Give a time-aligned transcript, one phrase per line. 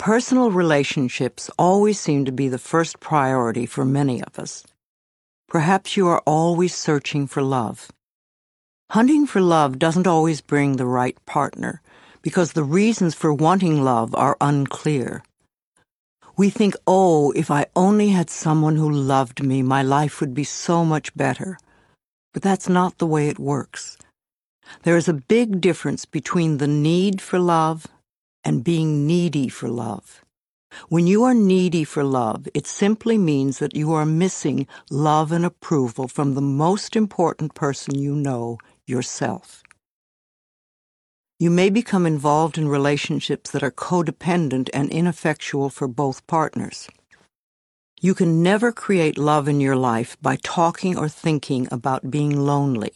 [0.00, 4.64] Personal relationships always seem to be the first priority for many of us.
[5.46, 7.92] Perhaps you are always searching for love.
[8.92, 11.82] Hunting for love doesn't always bring the right partner
[12.22, 15.22] because the reasons for wanting love are unclear.
[16.34, 20.44] We think, oh, if I only had someone who loved me, my life would be
[20.44, 21.58] so much better.
[22.32, 23.98] But that's not the way it works.
[24.84, 27.86] There is a big difference between the need for love
[28.44, 30.24] and being needy for love.
[30.88, 35.44] When you are needy for love, it simply means that you are missing love and
[35.44, 39.62] approval from the most important person you know, yourself.
[41.40, 46.88] You may become involved in relationships that are codependent and ineffectual for both partners.
[48.00, 52.92] You can never create love in your life by talking or thinking about being lonely.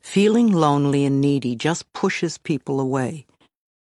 [0.00, 3.26] Feeling lonely and needy just pushes people away.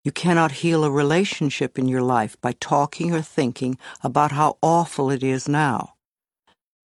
[0.04, 5.12] You cannot heal a relationship in your life by talking or thinking about how awful
[5.12, 5.94] it is now.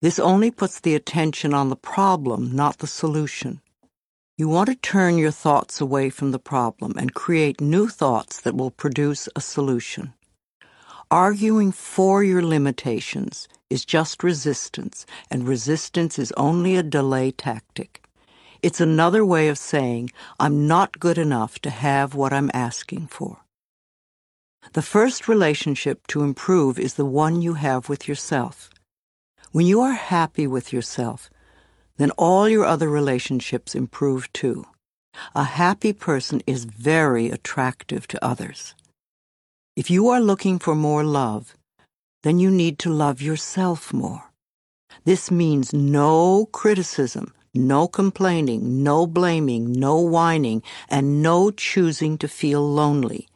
[0.03, 3.63] This only puts the attention on the problem, not the solution.
[4.37, 8.55] You want to turn your thoughts away from the problem and create new thoughts that
[8.55, 10.13] will produce a solution.
[11.11, 18.06] Arguing for your limitations is just resistance, and resistance is only a delay tactic.
[18.67, 23.45] It's another way of saying, I'm not good enough to have what I'm asking for.
[24.73, 28.69] The first relationship to improve is the one you have with yourself.
[29.53, 31.31] When you are happy with yourself,
[31.97, 34.65] then all your other relationships improve too.
[35.33, 38.75] A happy person is very attractive to others.
[39.77, 41.57] If you are looking for more love,
[42.25, 44.25] then you need to love yourself more.
[45.05, 52.67] This means no criticism, no complaining, no blaming, no whining, and no choosing to feel
[52.69, 53.29] lonely.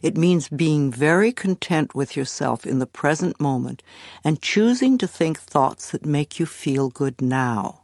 [0.00, 3.82] It means being very content with yourself in the present moment
[4.24, 7.82] and choosing to think thoughts that make you feel good now.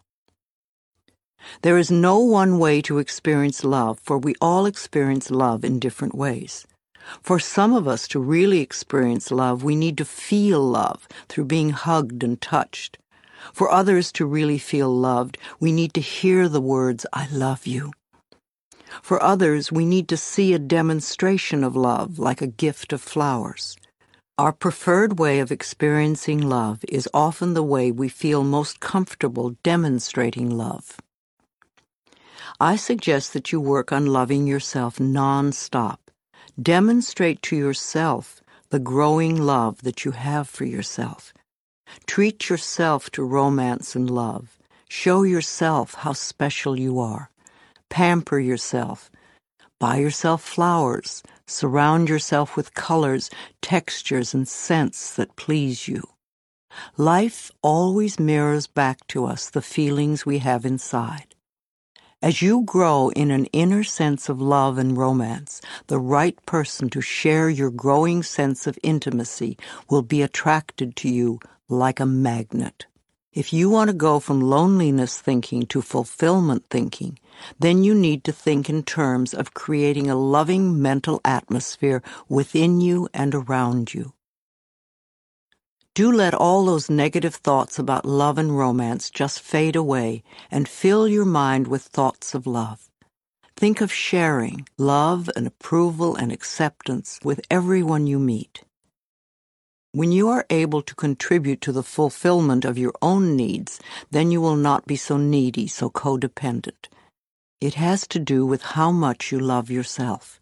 [1.63, 6.15] There is no one way to experience love, for we all experience love in different
[6.15, 6.67] ways.
[7.23, 11.71] For some of us to really experience love, we need to feel love through being
[11.71, 12.99] hugged and touched.
[13.53, 17.93] For others to really feel loved, we need to hear the words, I love you.
[19.03, 23.77] For others, we need to see a demonstration of love, like a gift of flowers.
[24.39, 30.51] Our preferred way of experiencing love is often the way we feel most comfortable demonstrating
[30.51, 30.97] love.
[32.61, 36.11] I suggest that you work on loving yourself non-stop.
[36.61, 41.33] Demonstrate to yourself the growing love that you have for yourself.
[42.07, 44.59] Treat yourself to romance and love.
[44.89, 47.31] Show yourself how special you are.
[47.89, 49.11] Pamper yourself.
[49.79, 51.23] Buy yourself flowers.
[51.47, 53.31] Surround yourself with colors,
[53.63, 56.03] textures, and scents that please you.
[56.97, 61.35] Life always mirrors back to us the feelings we have inside.
[62.21, 67.01] As you grow in an inner sense of love and romance, the right person to
[67.01, 69.57] share your growing sense of intimacy
[69.89, 72.87] will be attracted to you like a magnet.
[73.33, 77.19] If you want to go from loneliness thinking to fulfillment thinking,
[77.59, 83.09] then you need to think in terms of creating a loving mental atmosphere within you
[83.13, 84.15] and around you.
[85.95, 91.07] Do let all those negative thoughts about love and romance just fade away and fill
[91.07, 92.89] your mind with thoughts of love.
[93.57, 98.63] Think of sharing love and approval and acceptance with everyone you meet.
[99.99, 103.81] When you are able to contribute to the fulfillment of your own needs,
[104.13, 106.87] then you will not be so needy, so codependent.
[107.61, 110.39] It has to do with how much you love yourself.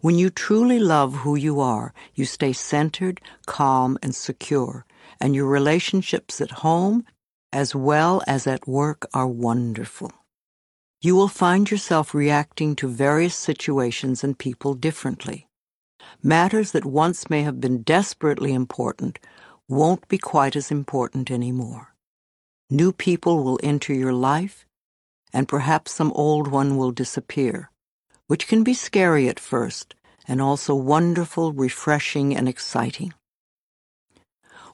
[0.00, 4.86] When you truly love who you are, you stay centered, calm, and secure,
[5.20, 7.04] and your relationships at home
[7.52, 10.12] as well as at work are wonderful.
[11.02, 15.48] You will find yourself reacting to various situations and people differently
[16.22, 19.18] matters that once may have been desperately important
[19.68, 21.94] won't be quite as important anymore.
[22.68, 24.66] New people will enter your life,
[25.32, 27.70] and perhaps some old one will disappear,
[28.26, 29.94] which can be scary at first
[30.28, 33.12] and also wonderful, refreshing, and exciting.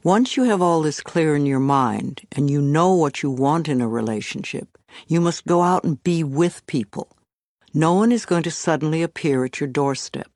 [0.03, 3.69] Once you have all this clear in your mind and you know what you want
[3.69, 4.79] in a relationship,
[5.09, 7.09] you must go out and be with people.
[7.75, 10.36] No one is going to suddenly appear at your doorstep.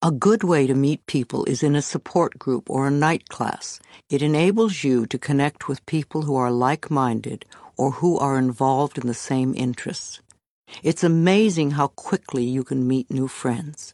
[0.00, 3.80] A good way to meet people is in a support group or a night class.
[4.08, 7.44] It enables you to connect with people who are like minded
[7.76, 10.20] or who are involved in the same interests.
[10.84, 13.92] It's amazing how quickly you can meet new friends.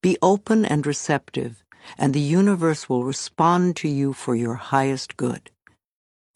[0.00, 1.64] Be open and receptive,
[1.98, 5.50] and the universe will respond to you for your highest good.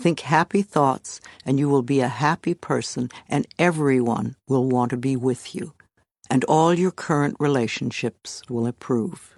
[0.01, 4.97] Think happy thoughts, and you will be a happy person, and everyone will want to
[4.97, 5.73] be with you,
[6.35, 9.37] and all your current relationships will improve.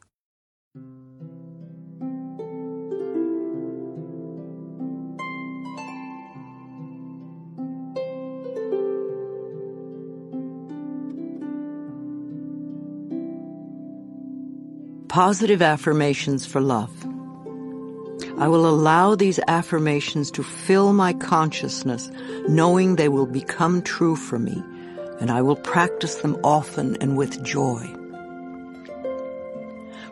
[15.08, 16.90] Positive affirmations for love.
[18.38, 22.10] I will allow these affirmations to fill my consciousness,
[22.48, 24.62] knowing they will become true for me,
[25.20, 27.86] and I will practice them often and with joy.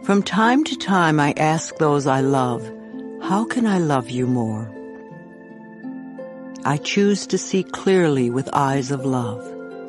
[0.02, 2.62] From time to time, I ask those I love,
[3.22, 4.70] how can I love you more?
[6.66, 9.42] I choose to see clearly with eyes of love.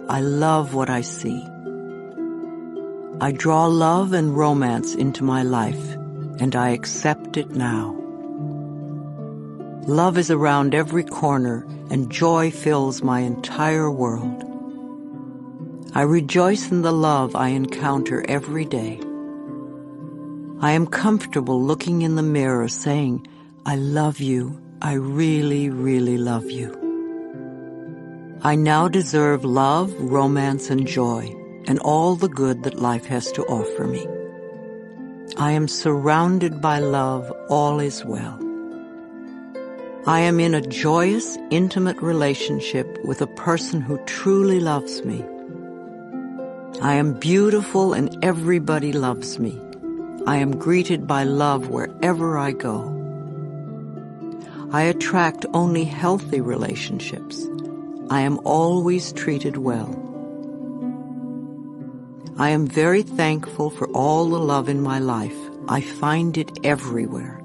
[0.08, 1.42] I love what I see.
[3.20, 5.94] I draw love and romance into my life,
[6.40, 7.96] and I accept it now.
[9.88, 14.55] Love is around every corner, and joy fills my entire world.
[15.98, 19.00] I rejoice in the love I encounter every day.
[20.60, 23.26] I am comfortable looking in the mirror saying,
[23.66, 26.76] I love you, I really, really love you.
[28.42, 31.34] I now deserve love, romance, and joy
[31.66, 34.06] and all the good that life has to offer me.
[35.38, 38.38] I am surrounded by love, all is well.
[40.06, 45.24] I am in a joyous, intimate relationship with a person who truly loves me.
[46.82, 49.60] I am beautiful and everybody loves me.
[50.28, 52.92] I am greeted by love wherever I go.
[54.72, 57.48] I attract only healthy relationships.
[58.10, 60.02] I am always treated well.
[62.38, 65.38] I am very thankful for all the love in my life.
[65.70, 67.45] I find it everywhere.